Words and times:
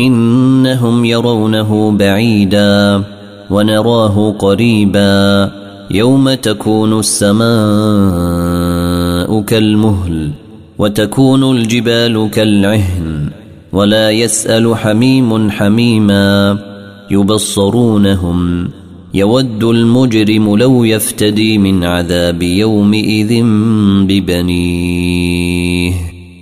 إنهم 0.00 1.04
يرونه 1.04 1.90
بعيدا 1.90 3.02
ونراه 3.50 4.34
قريبا 4.38 5.50
يوم 5.90 6.34
تكون 6.34 6.98
السماء 6.98 7.46
كالمهل 9.40 10.30
وتكون 10.78 11.56
الجبال 11.56 12.30
كالعهن 12.32 13.28
ولا 13.72 14.10
يسأل 14.10 14.76
حميم 14.76 15.50
حميما 15.50 16.58
يبصرونهم 17.10 18.68
يود 19.14 19.64
المجرم 19.64 20.56
لو 20.56 20.84
يفتدي 20.84 21.58
من 21.58 21.84
عذاب 21.84 22.42
يومئذ 22.42 23.42
ببنيه 24.08 25.92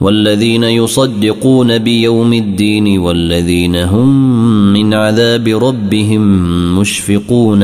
والذين 0.00 0.64
يصدقون 0.64 1.78
بيوم 1.78 2.32
الدين 2.32 2.98
والذين 2.98 3.76
هم 3.76 4.32
من 4.72 4.94
عذاب 4.94 5.48
ربهم 5.48 6.22
مشفقون 6.78 7.62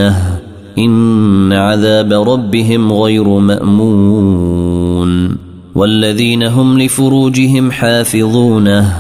إن 0.79 1.53
عذاب 1.53 2.13
ربهم 2.13 2.93
غير 2.93 3.29
مأمون 3.29 4.97
والذين 5.75 6.43
هم 6.43 6.79
لفروجهم 6.79 7.71
حافظونه 7.71 8.97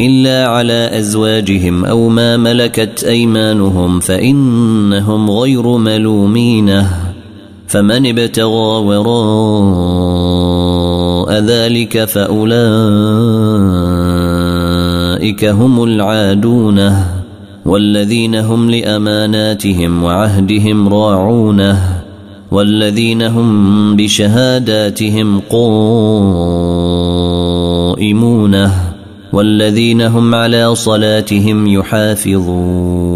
إلا 0.00 0.46
على 0.46 0.90
أزواجهم 0.92 1.84
أو 1.84 2.08
ما 2.08 2.36
ملكت 2.36 3.04
أيمانهم 3.04 4.00
فإنهم 4.00 5.30
غير 5.30 5.76
ملومين 5.76 6.82
فمن 7.68 8.06
ابتغى 8.06 8.84
وراء 8.84 10.19
ذلك 11.40 12.04
فأولئك 12.04 12.50
هم 15.44 15.84
العادون 15.84 16.96
والذين 17.64 18.34
هم 18.34 18.70
لأماناتهم 18.70 20.02
وعهدهم 20.02 20.88
راعون 20.88 21.76
والذين 22.50 23.22
هم 23.22 23.96
بشهاداتهم 23.96 25.40
قائمون 27.90 28.70
والذين 29.32 30.02
هم 30.02 30.34
على 30.34 30.74
صلاتهم 30.74 31.66
يحافظون 31.66 33.10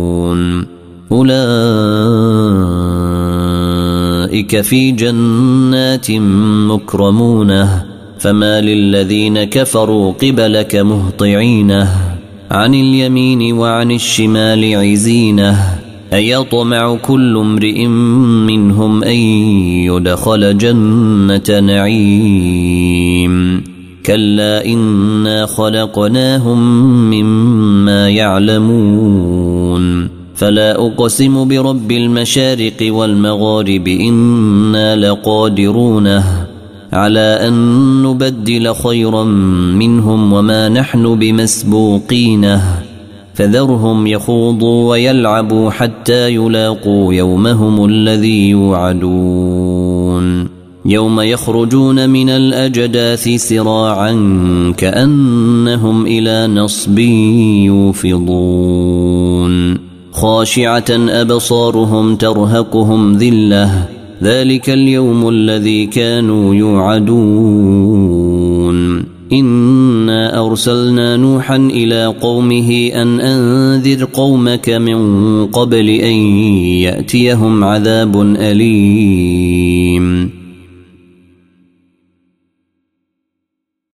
أولئك 1.12 1.34
في 4.60 4.90
جنات 4.90 6.10
مكرمونه 6.70 7.93
فما 8.24 8.60
للذين 8.60 9.44
كفروا 9.44 10.12
قبلك 10.12 10.76
مهطعين 10.76 11.72
عن 12.50 12.74
اليمين 12.74 13.52
وعن 13.52 13.90
الشمال 13.90 14.76
عزينه 14.76 15.78
أيطمع 16.12 16.96
كل 16.96 17.36
امرئ 17.36 17.86
منهم 18.46 19.04
أن 19.04 19.16
يدخل 19.84 20.58
جنة 20.58 21.60
نعيم 21.60 23.64
كلا 24.06 24.66
إنا 24.66 25.46
خلقناهم 25.46 26.60
مما 27.10 28.08
يعلمون 28.08 30.08
فلا 30.34 30.86
أقسم 30.86 31.48
برب 31.48 31.92
المشارق 31.92 32.76
والمغارب 32.80 33.88
إنا 33.88 34.96
لقادرون 34.96 36.22
على 36.94 37.38
أن 37.48 37.54
نبدل 38.02 38.74
خيرا 38.74 39.24
منهم 39.74 40.32
وما 40.32 40.68
نحن 40.68 41.18
بمسبوقين 41.18 42.60
فذرهم 43.34 44.06
يخوضوا 44.06 44.90
ويلعبوا 44.90 45.70
حتى 45.70 46.34
يلاقوا 46.34 47.14
يومهم 47.14 47.84
الذي 47.84 48.48
يوعدون. 48.48 50.48
يوم 50.86 51.20
يخرجون 51.20 52.10
من 52.10 52.28
الأجداث 52.28 53.28
سراعا 53.28 54.12
كأنهم 54.76 56.06
إلى 56.06 56.46
نصب 56.46 56.98
يوفضون. 58.08 59.78
خاشعة 60.12 60.90
أبصارهم 60.90 62.16
ترهقهم 62.16 63.16
ذلة. 63.16 63.88
ذلك 64.24 64.70
اليوم 64.70 65.28
الذي 65.28 65.86
كانوا 65.86 66.54
يوعدون. 66.54 68.04
إنا 69.32 70.46
أرسلنا 70.46 71.16
نوحا 71.16 71.56
إلى 71.56 72.06
قومه 72.06 72.90
أن 72.94 73.20
أنذر 73.20 74.04
قومك 74.04 74.70
من 74.70 75.46
قبل 75.46 75.88
أن 75.90 76.14
يأتيهم 76.86 77.64
عذاب 77.64 78.20
أليم. 78.36 80.04